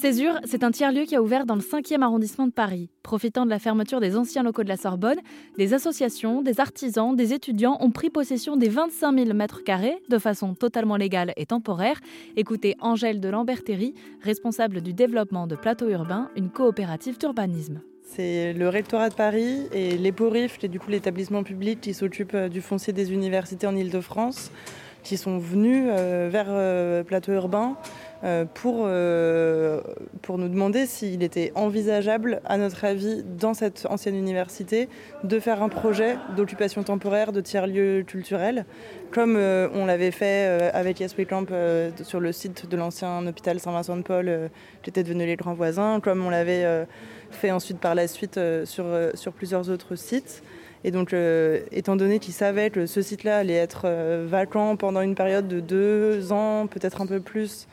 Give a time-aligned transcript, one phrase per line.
[0.00, 2.88] Césure, c'est un tiers-lieu qui a ouvert dans le 5e arrondissement de Paris.
[3.02, 5.18] Profitant de la fermeture des anciens locaux de la Sorbonne,
[5.58, 10.16] des associations, des artisans, des étudiants ont pris possession des 25 000 mètres carrés de
[10.16, 12.00] façon totalement légale et temporaire.
[12.38, 17.82] Écoutez Angèle de Lambertéry, responsable du développement de Plateau Urbain, une coopérative d'urbanisme.
[18.02, 22.48] C'est le rectorat de Paris et l'EPORIF, et du coup l'établissement public qui s'occupe euh,
[22.48, 24.50] du foncier des universités en Ile-de-France,
[25.02, 27.76] qui sont venus euh, vers euh, Plateau Urbain
[28.54, 29.80] pour, euh,
[30.22, 34.88] pour nous demander s'il était envisageable, à notre avis, dans cette ancienne université,
[35.24, 38.66] de faire un projet d'occupation temporaire de tiers-lieux culturels,
[39.10, 41.46] comme euh, on l'avait fait avec Yes Camp
[42.02, 44.50] sur le site de l'ancien hôpital Saint-Vincent-de-Paul,
[44.82, 46.86] qui était devenu les grands voisins, comme on l'avait
[47.30, 50.42] fait ensuite par la suite sur, plusieurs autres sites.
[50.82, 55.02] Et donc, euh, étant donné qu'ils savaient que ce site-là allait être euh, vacant pendant
[55.02, 57.68] une période de deux ans, peut-être un peu plus,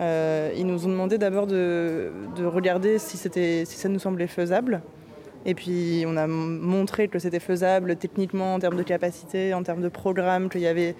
[0.00, 4.82] euh, ils nous ont demandé d'abord de, de, regarder si, ça nous semblait faisable.
[5.46, 9.80] Et puis on a montré que c'était faisable techniquement en termes de capacité, en termes
[9.80, 10.94] de programme, qu'il y avait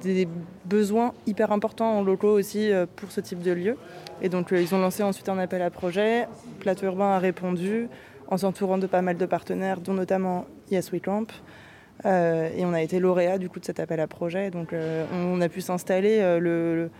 [0.00, 0.28] des
[0.64, 3.76] besoins hyper importants en locaux aussi pour ce type de lieu.
[4.20, 6.28] Et donc ils ont lancé ensuite un appel à projet.
[6.60, 7.88] Plateau Urbain a répondu
[8.28, 11.26] en s'entourant de pas mal de partenaires, dont notamment Yes We Camp.
[12.04, 14.50] Euh, et on a été lauréat du coup de cet appel à projet.
[14.50, 16.90] Donc euh, on, a pu s'installer euh, le, le,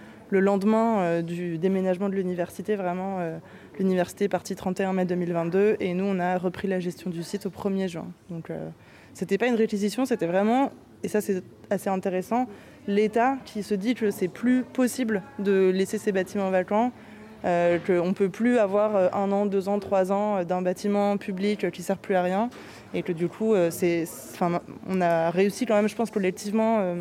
[0.41, 2.77] lendemain euh, du déménagement de l'université.
[2.77, 3.39] Vraiment, euh,
[3.79, 7.47] l'université est partie 31 mai 2022 et nous on a repris la gestion du site
[7.47, 8.07] au 1er juin.
[8.31, 8.69] Donc euh,
[9.15, 10.71] c'était pas une réquisition, c'était vraiment,
[11.03, 12.47] et ça c'est assez intéressant,
[12.87, 16.93] l'État qui se dit que c'est plus possible de laisser ces bâtiments vacants
[17.45, 21.81] qu'on ne peut plus avoir un an, deux ans, trois ans d'un bâtiment public qui
[21.81, 22.51] ne sert plus à rien
[22.95, 24.05] et que du coup, c'est,
[24.89, 26.95] on a réussi quand même, je pense, collectivement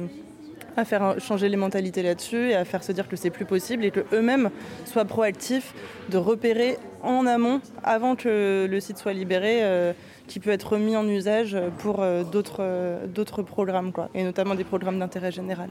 [0.77, 3.85] à faire changer les mentalités là-dessus et à faire se dire que c'est plus possible
[3.85, 4.49] et qu'eux-mêmes
[4.85, 5.73] soient proactifs
[6.09, 9.93] de repérer en amont, avant que le site soit libéré, euh,
[10.27, 14.99] qui peut être mis en usage pour euh, d'autres, d'autres programmes, et notamment des programmes
[14.99, 15.69] d'intérêt général.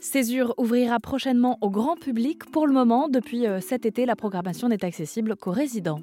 [0.00, 2.44] Césure ouvrira prochainement au grand public.
[2.50, 6.00] Pour le moment, depuis cet été, la programmation n'est accessible qu'aux résidents.